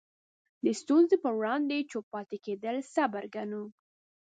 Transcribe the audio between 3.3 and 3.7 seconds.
ګڼو.